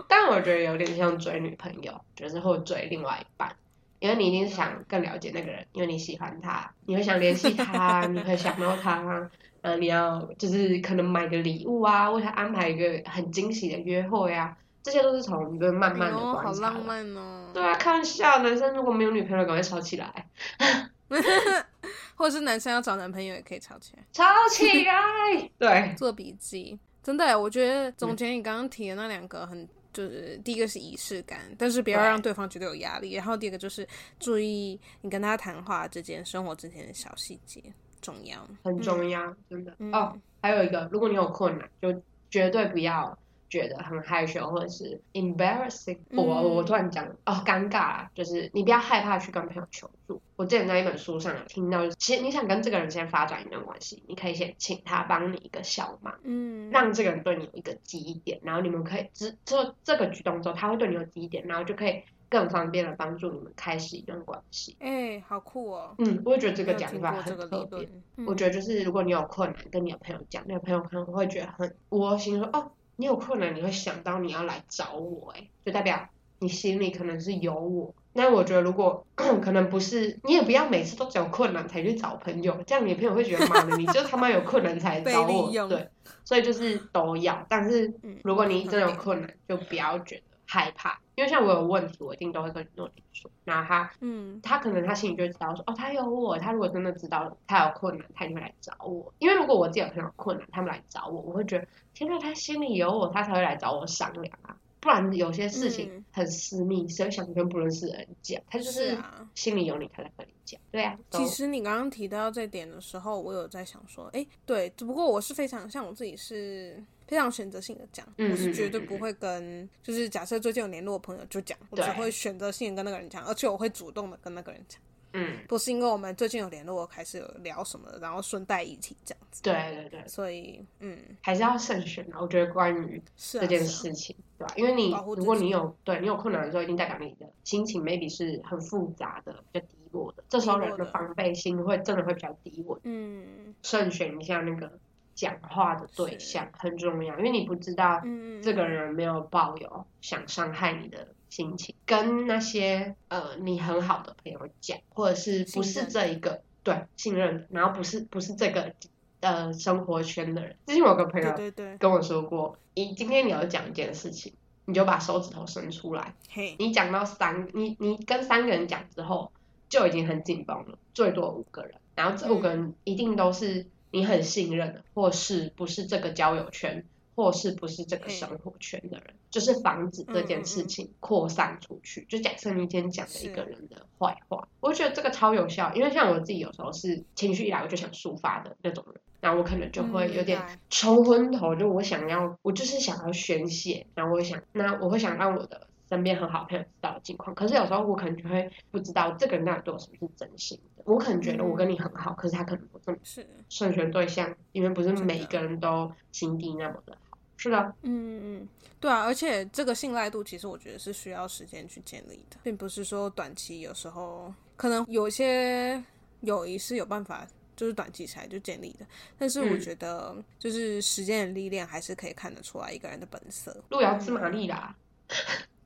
[0.09, 3.57] 但我觉得有点像追女朋友，就是或追另外一半，
[4.00, 9.30] 因为你一定是想更了解那个人，因为你喜欢他，你会想联系他，你会想到他。
[9.61, 16.42] 呃，你要就是可能买个礼物啊，为他安排一个很惊喜的约会啊，这些都是从一个慢慢的观察。
[16.42, 17.50] 好浪漫哦！
[17.52, 20.26] 对啊，开玩笑，男生如果没有女朋友，赶快吵起来。
[22.14, 24.02] 或者是男生要找男朋友，也可以吵起来。
[24.12, 25.50] 吵起来！
[25.58, 26.78] 对，做笔记。
[27.02, 33.14] 真的，我觉得总结你刚刚提的那两个，很就是第一个是仪式感，但是不要让对方觉得有压力。
[33.14, 33.84] 然后第二个就是
[34.20, 37.61] 注意你跟他谈话之间、生活之间的小细节。
[38.00, 40.16] 重要，很重要，真的哦。
[40.40, 45.98] 还有一个，如果你有困难，就绝对不要觉得很害羞或者是 embarrassing。
[46.11, 50.20] 我我突然讲哦，尴尬，就是你不要害怕去跟朋友求助。
[50.37, 62.02] 我之前在一本书上听到，其实你想跟这个人先发展一段关系，你可以先请他帮你一个小忙，嗯，让这个人对你有一个记忆点，然后你们可以之做这个举动之后，他会对你有记忆点，然后就可以。
[62.30, 64.76] 更方便的帮助你们开始一段关系。
[64.80, 65.94] 哎，好酷哦！
[65.96, 67.88] 嗯，我也觉得这个讲法很特别。
[68.26, 76.08] 我觉得就是如果你有困难，跟你的朋友讲，你的朋友可能会觉得很窝心，说哦，你有困难，你会想到你要来找我，哎，就代表
[76.40, 77.94] 你心里可能是有我。
[78.12, 85.48] 那我觉得如果 可能不是，你也不要每次都只有困难才去找朋友，这样你朋友会觉得妈的，你就他妈有困难才找我。
[85.68, 85.88] 对，
[86.24, 87.46] 所以就是都要。
[87.48, 90.22] 但是如果你真的有困难，就不要觉得。
[90.50, 93.30] 害怕，因为像我有问题，我一定都会跟诺婷说。
[93.44, 96.38] 那他，嗯，他可能他心里就知道说，哦，他有我。
[96.38, 99.12] 他如果真的知道他有困难，他就会来找我。
[99.18, 104.56] 因为如果我自己有朋友困难，他们来找我，我会觉得，天呐，他心里有我，他才会来找我商量啊。
[104.80, 108.40] 不然有些事情很私密，谁想跟不认识的人讲？
[108.48, 108.96] 他就是
[109.34, 110.58] 心里有你，他才跟你讲。
[110.70, 110.96] 对啊。
[111.11, 116.82] 其实你刚刚提到这点的时候，我有在想说，哎，对，只不过我是非常像我自己是。
[117.09, 124.79] 非常选择性的讲，我是绝对不会跟，就是假设最近有联络的朋友就讲，我只会选择性跟那个人讲，而且我会主动的跟那个人讲，
[125.14, 129.42] 嗯，不是因为我们最近有联络，开始有聊什么，然后顺带一起这样子。
[129.42, 130.07] 对对对。
[130.07, 132.21] 所以，嗯，还是要慎选啊。
[132.21, 134.53] 我觉得关于这件事情，对吧？
[134.55, 142.79] 因为你如果你有对你有困难的时候，一定代表你的心情 maybe 是很复杂的、比较低落的，这时候人的防备心会真的会比较低落。
[142.83, 144.79] 嗯，慎选一下那个。
[145.18, 148.00] 讲话的对象很重要，因为你不知道
[148.40, 158.72] 这个人没有抱有想伤害你的心情，跟那些呃你很好的朋友讲，或者是不是这一个对信任，然后不是不是这个
[159.18, 160.54] 呃生活圈的人。
[160.68, 161.35] 之前有个朋友
[161.81, 164.33] 跟我说过，你今天你要讲一件事情，
[164.66, 166.14] 你就把手指头伸出来，
[166.59, 169.33] 你讲到三，你你跟三个人讲之后
[169.68, 173.66] 就已经很紧绷了，最多五个人，然后这五个人一定都是。
[173.90, 182.07] 你很信任的，或是不是这个交友圈，或是不是这个生活圈的人，就是防止这件事情扩散出去。
[182.09, 195.67] 就假设你今天讲了一个人的坏话，我觉得这个超有效，因为像我自己有时候是情绪一来我就想抒发的那种人，然后我可能就会有点冲昏头，就我想要，我就是想要宣泄，然后我想，那我会想让我的。
[195.88, 200.82] 身边很好朋友知道的情况，可是有时候我可能就会不知道这个人到底对我是不是真心的。
[200.84, 207.18] 我可能觉得我跟你很好，可是他可能不这么是慎选对象，因为不是每一个人都心地那么的好。
[207.36, 208.49] 是的，嗯嗯，
[208.80, 215.80] 对啊，而且这个信赖度其实我觉得是需要时间去建立的，并不是说短期有时候可能有些
[216.22, 217.24] 友谊是有办法
[217.55, 218.84] 就是短期起来就建立的，
[219.16, 223.62] 但是我觉得就是时间的历练还是可以看得出来一个人的本色。
[223.68, 224.74] 路遥知马力啦。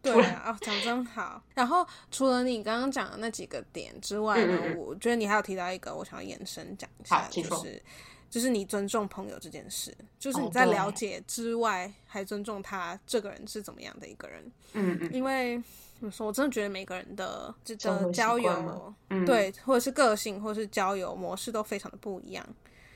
[0.03, 1.41] 对啊，讲真好。
[1.55, 7.81] 然后除了你刚刚讲的那几个点之外呢，我觉得你还有提到一个，我想要延伸讲一下，就是
[8.29, 14.43] 就是你尊重朋友这件事，就是你在了解之外还尊重他这个人是怎么样的一个人。
[14.73, 15.11] 嗯嗯。
[15.13, 15.57] 因为
[15.99, 18.95] 怎么说，我真的觉得每个人的这个交友，
[19.25, 22.45] 对，或者是个性，或者是交友模式都非常的不一样，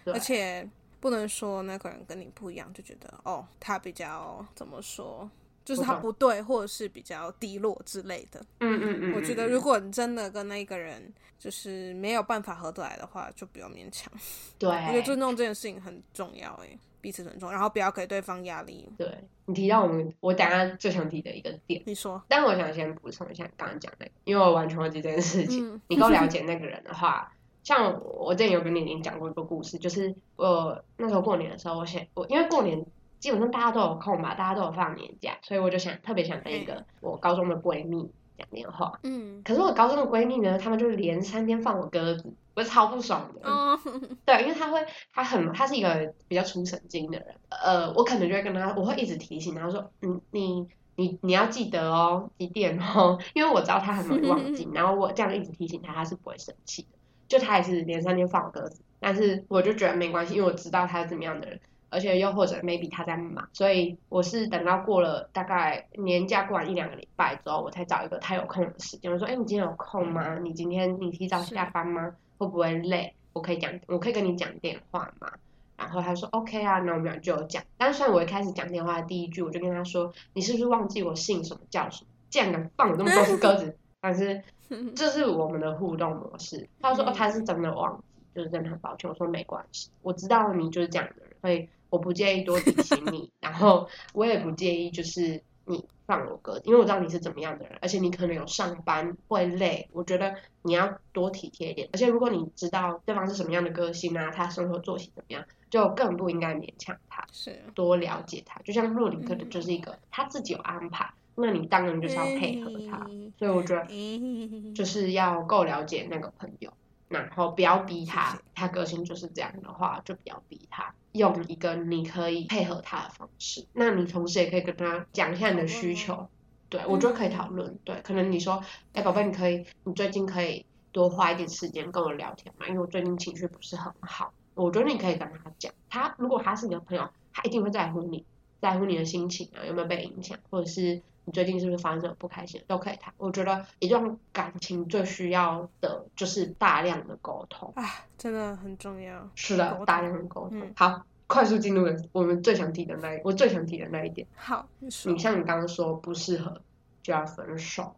[0.07, 5.31] 而且不能说那个人跟你不一样就觉得哦，他比较怎么说。
[5.67, 8.41] 就是他不对，或者是比较低落之类的。
[8.61, 9.14] 嗯嗯嗯。
[9.17, 14.11] 我觉得如果你真的跟那个人就是没有办法合得来的话，就不要勉强。
[14.61, 14.71] 对。
[14.71, 18.89] 我觉得尊重这件事情很重要，哎，彼此尊重，然后不要给对方压力。
[18.97, 19.12] 对
[19.47, 22.23] 你提到我们，我等下最想提的一个点，你说。
[22.29, 25.81] 但我想先补充一下刚刚讲那个，因为我完全忘记这件事情。
[25.89, 27.33] 你够了 解那个人的话，
[27.64, 32.87] 像我之前有跟你已经讲过一个故事，就是我那时候过年的时候，我写我因为过年。
[33.27, 38.09] 基本上大家都有空吧，大家都有放年假，所以我就想特别想跟一个我高中的闺蜜
[38.39, 39.01] 讲电话。
[39.03, 39.43] 嗯。
[39.43, 43.51] 可是我高中的闺蜜呢，她们就连三天放我鸽子，我超不爽的。
[43.51, 43.77] 哦。
[44.24, 47.35] 对，因为她会，她很，她是一个比较出神经的人。
[47.49, 50.64] 呃，我可能就会跟她，我会一直提醒她说，嗯，你
[50.95, 56.89] 你你要记得哦，几点哦， 因为我知道她很容易忘记， 然后我这样一直提醒她，她是不会生气的。
[57.27, 61.61] 就她也是连三天放我鸽子，但是我就觉得没关系，因为我知道她是怎么样的人。
[61.89, 69.11] 而且又或者 maybe 他在忙，所以我是等到过了大概年假过完一两个礼拜之后，我才找一个他有空的时间。
[69.11, 70.39] 我说，哎，你今天有空吗？
[70.41, 72.14] 你今天你提早下班吗？
[72.39, 73.14] 会不会累？
[73.32, 75.30] 我可以讲，我可以跟你讲电话吗？
[75.76, 77.62] 然后他说 OK 啊，那我们俩就有讲。
[77.76, 82.11] 但是虽然我一开始讲电话的第一句，我就跟他说，你是不是忘记我姓什么叫什么？
[82.30, 83.76] 竟然敢放我那么多只鸽子！
[84.01, 84.43] 但是
[84.97, 86.68] 这是我们的互动模式。
[86.80, 89.09] 他说哦他是真的忘记，就是真的很抱歉。
[89.09, 91.68] 我说没关系，我知道你就是这样的人，所以。
[91.91, 101.89] 我不介意多提醒你，然后我也不介意就是你放我鸽子，因为我知道你是怎么样的人，而且你可能有上班会累，我觉得你要多体贴一点。
[101.93, 108.61] 而且如果你知道对方是什么样的个性啊，他生活作息怎么样，就更不应该勉强他，是多了解他。
[108.61, 113.05] 就像洛林可能就是一个他自己有安排，那你当然就是要配合他。
[113.39, 116.72] 所以我觉得就是要够了解那个朋友。
[117.09, 123.65] 然后不要逼他，他个性就是这样的话，就不要逼他，用一个你可以配合他的方式。
[123.73, 126.29] 那你同时也可以跟他讲一下你的需求，
[126.69, 127.79] 对我觉得可以讨论。
[127.85, 128.61] 对，可能你说，
[128.93, 132.67] 哎，宝贝，你可以，你最近可以多花一点时间跟我聊天嘛？
[132.67, 135.73] 因为我最近情绪不是很好，我觉得你可以跟他讲。
[135.89, 138.25] 他如果他是你的朋友，他一定会在乎你，
[138.61, 141.03] 在乎你的心情啊，有没有被影响，或者是。
[141.27, 142.62] 你最近是不是发生什么不开心？
[142.68, 143.12] 都可以谈。
[143.18, 147.85] 我觉得一段感情最需要的就是大量的沟通啊，
[148.16, 149.29] 真的很重要。
[149.35, 150.62] 是的，大量的沟通。
[150.77, 154.24] 好，快速进入了我们最想提的那一，我最想提的那一点。
[154.37, 156.62] 好，你像你刚刚说不适合
[157.03, 157.97] 就要分手，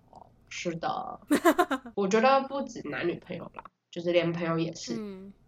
[0.49, 1.21] 是的。
[1.95, 3.63] 我觉得不止男女朋友啦。
[3.91, 4.95] 就是连朋友也是，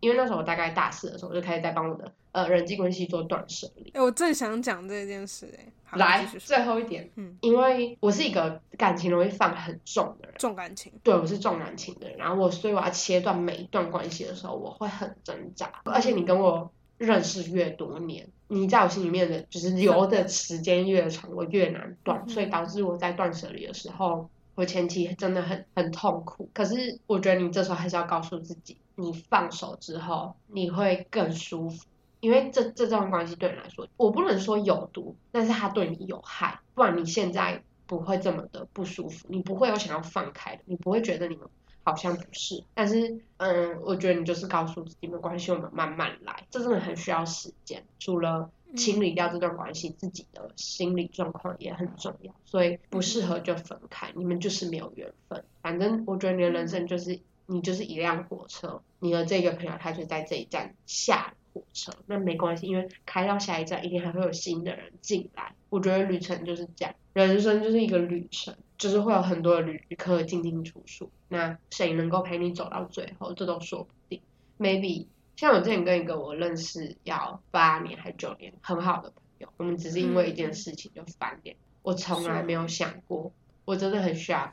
[0.01, 3.91] 因为那时候我大概大四的时候，我就开始在帮我的呃人际关系做断舍离。
[3.95, 5.67] 哎，我正想讲这件事哎。
[5.99, 10.93] 来，最后一点，嗯，因为我是一个感情容易放很重的人，重感情。
[11.03, 15.83] 对，我是重感情的人，然后我所以我要切断每一段关系的时候，我会很挣扎。
[15.85, 24.31] 而且你跟我认识越多年，你在我心里面的就是留的时间越长，我越难断，所以导致我在断舍离的时候。
[24.55, 31.87] 我前期真的很很痛苦，可是我觉得你这时候还是要告诉自己，你放手之后你会更舒服，
[32.21, 41.49] 因为这这段关系对你来说，我不能说有毒，但是它对你有害，不然你现在不会这么的不舒服，你不会有想要放开的，你不会觉得你们
[41.83, 48.51] 好像不是，但是嗯，我觉得你就是告诉自己没关系，我们慢慢来，这真的很需要时间，除了。
[48.77, 55.45] 清理掉这段关系，自己的心理状况也很重要，所以不适合就分开，你们就是没有缘分。
[55.63, 65.55] 反正我觉得你的人生就是你就是一辆火车，你的这个朋友他就在这一站下火车，那没关系，因为开到下一站一定还会有新的人进来。
[65.69, 74.21] 我觉得旅程就是这样，人生就是一个旅程，就是会有很多的旅客进进出出，那谁能够陪你走到最后，这都说不定。
[74.59, 75.07] Maybe。
[75.41, 81.57] 像我之前跟一个我认识要八年还九年很好的朋友，我们只是因为一件事情就翻脸。
[81.81, 83.33] 我从来没有想过，
[83.65, 84.51] 我真的很 shock。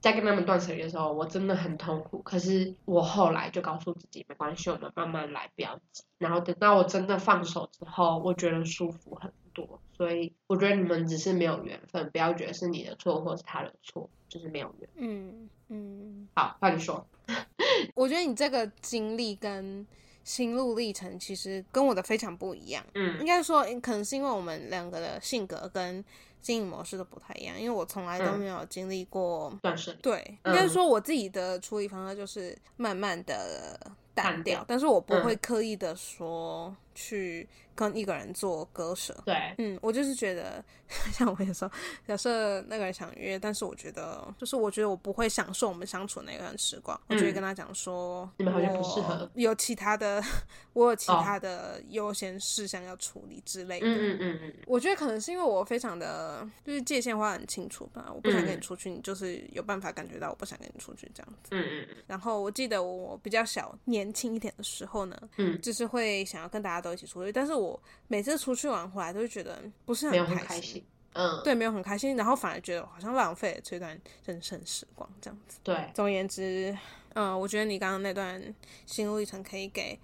[0.00, 2.22] 在跟他们断舍离的时候，我真的很痛苦。
[2.22, 6.04] 可是我后来就告诉自己，没关系，我们慢慢来，不要急。
[6.18, 9.80] 然后等到我真的放手之后，我觉得舒服很多。
[9.96, 14.88] 所以我觉得你们只是没有缘分，不要觉得是你的错或是他的错，就是没有缘。
[14.94, 16.28] 嗯嗯。
[16.36, 17.04] 好，那你说。
[17.96, 19.84] 我觉得你这个经历跟。
[20.24, 26.02] 心路历程其实跟我的非常不一样，嗯，应该说可能是因为我们两个的性格跟
[26.40, 33.78] 经营模式都不太一样，因为我从来都没有经历过断舍，对，应该说我自己的处理方式就是慢慢的
[34.14, 37.48] 淡掉，但是我不会刻意的说去。
[37.76, 40.64] 跟一个人做割舍，对，嗯，我就是觉得，
[41.12, 41.68] 像我跟你说，
[42.06, 50.22] 假设那个人想约，但是我觉得，就是我觉得我不会享受我们相处那段时光，我就会跟他讲说，你们好像不适合，有其他的，
[50.72, 61.96] 我有其他的优先事项要处理之类的，嗯嗯嗯我觉得可能是因为我非常的，就是界限画很清楚吧，我不想跟你出去，你就是有办法感觉到我不想跟你出去这样子，嗯嗯嗯。
[62.06, 67.80] 然后我记得我比较小、年轻一点的时候呢，嗯，就是会想要跟大家都一起出去，但是我。
[68.06, 75.58] 每次出去玩回来都会觉得不是很开心，嗯，对，没有很开心，然后反而觉得好像浪费了这段人生时光这样子。
[75.64, 76.76] 对，总而言之，
[77.14, 78.54] 嗯，我觉得你刚刚那段
[78.84, 79.98] 心路历程可以给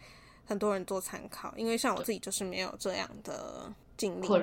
[0.47, 4.39] 很多人做参考，因为像我自己就是没有这样的经历过，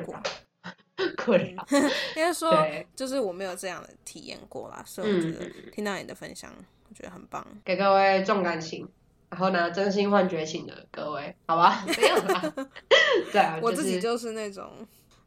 [1.17, 1.67] 困扰，
[2.15, 2.53] 应该说
[2.95, 6.53] 就是我没有这样的体验过啦，所以我觉得听到你的分享，
[6.89, 8.87] 我觉得很棒，给各位重感情。
[9.29, 12.53] 然后呢，真心换觉醒的各位，好吧， 没有啦。
[13.31, 14.71] 对啊，我自己就是那种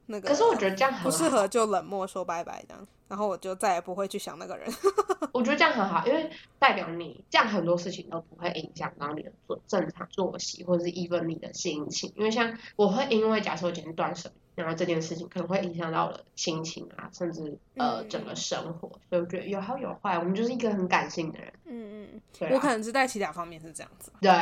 [0.07, 4.73] 那个，可是我觉得这样很不适合，就冷漠说拜拜这样，然后我就再也不会去想那个人。
[5.33, 12.13] 我觉得这样很好，因为代表你这样很多事情都不会影响到你的做正常作息，或者是 even 你的心情。
[12.17, 14.31] 因为像我会因为假设我今天断舍。
[14.55, 20.19] 然后这件事情可能会影响到了心情啊，甚至呃整个生活，所以我觉得有好有坏。
[20.19, 24.33] 我们就是一个很感性的人，嗯嗯，我可能是在其他方面是这样子，对，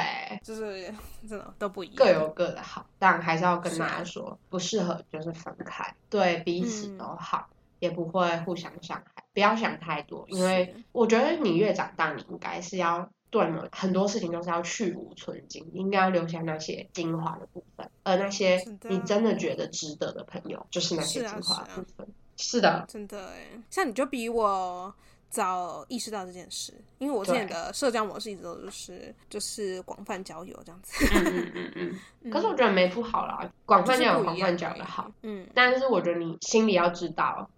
[0.42, 0.92] 就是
[1.28, 7.48] 真的都不一样，各有各的好，但还是要跟大家说，不适合就是分开，对彼此都好，
[7.78, 13.10] 也不会互相伤害，不要想太多，因为我觉得你越长大，你应该是要。
[13.30, 22.06] 对了，很多事情都是要去无存精，应该要留下那些精华的部分，而那些你真的觉得值得的朋友，就是那些精华部分。
[22.36, 24.94] 是的，真的哎，像你就比我
[25.28, 31.04] 早意识到这件事，因为我之前的社交模式一直都是就是广泛交友这样子。
[31.12, 32.30] 嗯嗯嗯 嗯。
[32.30, 35.10] 可是我觉得没不好啦，广泛交友广泛交友好。
[35.22, 35.46] 嗯。
[35.52, 37.50] 但是我觉得你心里要知道，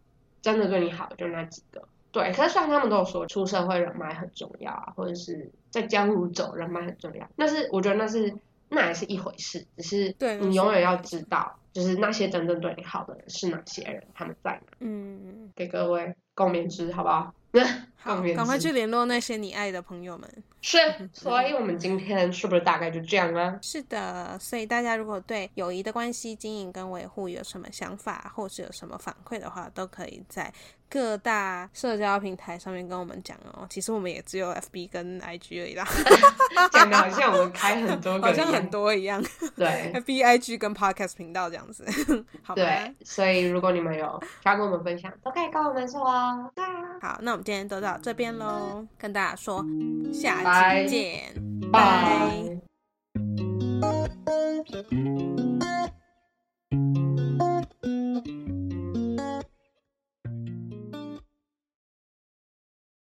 [0.43, 1.87] 真的对你好就那几个。
[2.13, 7.29] 对，可是像他们都有说，出社会人脉很重要啊，或者是在江湖走人脉很重要。
[7.37, 8.35] 那是我觉得那是
[8.69, 14.77] 那也是一回事，只是你永远要知道，就是那些真正对你好的人是哪些人，他们在哪。
[14.81, 17.33] 嗯，给各位共勉之，好不好？
[17.97, 20.29] 好，赶快去联络那些你爱的朋友们。
[20.63, 20.79] 是，
[21.13, 23.59] 所以我们今天是不是大概就这样啊？
[23.61, 30.53] 是的，所以大家如果对友谊的关系经营跟维护有什么想法，或是有什么反馈的话，都可以在
[30.91, 35.87] 各大社交平台上面跟我们讲哦其实我们也只有 fb 跟 ig 而已啦。
[36.73, 39.23] 讲的好像我们开很多好像很多一样
[39.57, 41.87] 对 fbig 跟 podcast 频道这样子
[42.43, 46.51] 好对所以如果你们有想要跟我们分享都可以跟我们说哦。
[47.01, 49.65] 好那我们今天就到这边喽跟大家说
[50.13, 51.33] 下期见
[51.71, 52.61] 拜。